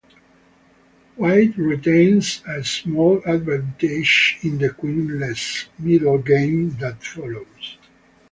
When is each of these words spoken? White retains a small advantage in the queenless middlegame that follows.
White 1.17 1.55
retains 1.57 2.41
a 2.47 2.63
small 2.63 3.21
advantage 3.23 4.37
in 4.41 4.57
the 4.57 4.69
queenless 4.69 5.67
middlegame 5.79 6.79
that 6.79 7.03
follows. 7.03 7.77